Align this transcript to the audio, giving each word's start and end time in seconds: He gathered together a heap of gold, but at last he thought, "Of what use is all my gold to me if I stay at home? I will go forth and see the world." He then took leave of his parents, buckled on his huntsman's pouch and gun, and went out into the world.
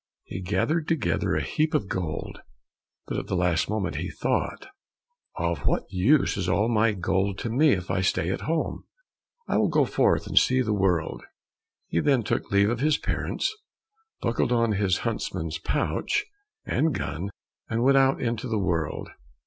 He 0.23 0.41
gathered 0.41 0.87
together 0.87 1.35
a 1.35 1.43
heap 1.43 1.75
of 1.75 1.87
gold, 1.87 2.39
but 3.05 3.17
at 3.17 3.29
last 3.29 3.67
he 3.97 4.09
thought, 4.09 4.65
"Of 5.35 5.59
what 5.67 5.83
use 5.91 6.37
is 6.37 6.49
all 6.49 6.67
my 6.69 6.93
gold 6.93 7.37
to 7.37 7.51
me 7.51 7.73
if 7.73 7.91
I 7.91 8.01
stay 8.01 8.31
at 8.31 8.41
home? 8.49 8.85
I 9.47 9.57
will 9.57 9.69
go 9.69 9.85
forth 9.85 10.25
and 10.25 10.39
see 10.39 10.61
the 10.63 10.73
world." 10.73 11.21
He 11.87 11.99
then 11.99 12.23
took 12.23 12.49
leave 12.49 12.71
of 12.71 12.79
his 12.79 12.97
parents, 12.97 13.55
buckled 14.23 14.51
on 14.51 14.71
his 14.71 14.97
huntsman's 15.05 15.59
pouch 15.59 16.25
and 16.65 16.95
gun, 16.95 17.29
and 17.69 17.83
went 17.83 17.97
out 17.99 18.19
into 18.19 18.47
the 18.47 18.57
world. 18.57 19.09